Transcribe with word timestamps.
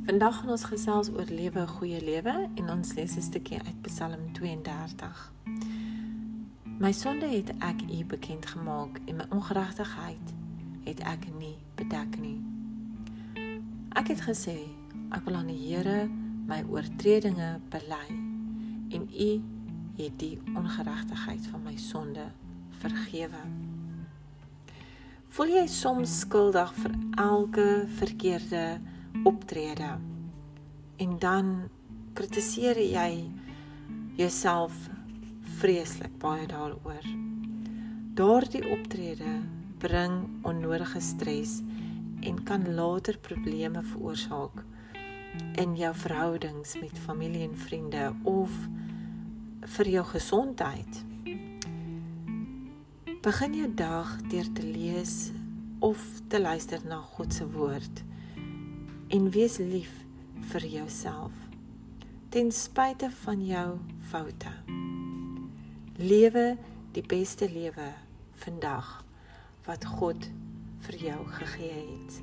Vandag 0.00 0.36
gaan 0.36 0.50
ons 0.50 0.64
gesels 0.64 1.08
oor 1.12 1.28
lewe 1.28 1.60
'n 1.60 1.68
goeie 1.68 2.00
lewe 2.04 2.48
en 2.54 2.70
ons 2.70 2.94
lees 2.94 3.16
'n 3.16 3.22
stukkie 3.22 3.58
uit 3.58 3.82
Psalm 3.82 4.32
32. 4.32 5.32
My 6.78 6.92
sonde 6.92 7.26
het 7.26 7.52
ek 7.58 7.82
U 7.82 8.04
bekend 8.04 8.46
gemaak 8.46 9.00
en 9.04 9.16
my 9.16 9.24
ongeregtigheid 9.28 10.34
het 10.84 11.00
ek 11.00 11.26
nie 11.38 11.56
bedek 11.74 12.20
nie. 12.20 12.40
Ek 13.88 14.08
het 14.08 14.20
gesê 14.20 14.58
ek 15.10 15.24
wil 15.24 15.34
aan 15.34 15.46
die 15.46 15.74
Here 15.74 16.08
my 16.46 16.64
oortredinge 16.68 17.60
bely 17.68 18.08
en 18.88 19.08
U 19.20 19.42
het 20.02 20.18
die 20.18 20.40
ongeregtigheid 20.54 21.46
van 21.46 21.62
my 21.62 21.76
sonde 21.76 22.32
vergewe. 22.68 23.42
Voel 25.28 25.46
jy 25.46 25.66
soms 25.66 26.18
skuldig 26.18 26.72
vir 26.74 26.94
elke 27.16 27.86
verkeerde 27.86 28.80
optrede 29.24 29.98
en 30.96 31.18
dan 31.18 31.68
kritiseer 32.12 32.78
jy 32.80 33.30
jouself 34.16 34.74
vreeslik 35.60 36.12
baie 36.20 36.46
daaroor. 36.48 37.06
Daardie 38.16 38.64
optrede 38.72 39.38
bring 39.80 40.26
onnodige 40.44 41.00
stres 41.00 41.60
en 42.20 42.42
kan 42.44 42.66
later 42.74 43.18
probleme 43.18 43.82
veroorsaak 43.92 44.64
in 45.60 45.76
jou 45.76 45.92
verhoudings 45.94 46.74
met 46.80 46.98
familie 46.98 47.46
en 47.48 47.56
vriende 47.56 48.10
of 48.22 48.52
vir 49.76 49.88
jou 49.88 50.04
gesondheid. 50.04 51.04
Begin 53.20 53.54
jou 53.54 53.68
dag 53.74 54.16
deur 54.32 54.52
te 54.52 54.64
lees 54.64 55.30
of 55.80 56.00
te 56.28 56.40
luister 56.40 56.80
na 56.84 57.00
God 57.16 57.34
se 57.34 57.48
woord 57.48 58.04
en 59.10 59.30
wees 59.34 59.56
lief 59.58 59.90
vir 60.52 60.66
jouself 60.70 61.34
ten 62.30 62.52
spyte 62.54 63.08
van 63.24 63.40
jou 63.42 63.68
foute. 64.06 64.52
Lewe 65.98 66.44
die 66.94 67.02
beste 67.02 67.48
lewe 67.50 67.88
vandag 68.44 68.92
wat 69.66 69.86
God 69.98 70.28
vir 70.86 70.98
jou 71.08 71.18
gegee 71.40 71.80
het. 71.88 72.20